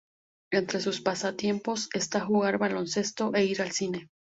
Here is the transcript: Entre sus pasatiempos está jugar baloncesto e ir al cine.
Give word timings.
Entre 0.49 0.79
sus 0.79 0.99
pasatiempos 0.99 1.87
está 1.93 2.21
jugar 2.21 2.57
baloncesto 2.57 3.31
e 3.35 3.45
ir 3.45 3.61
al 3.61 3.69
cine. 3.71 4.09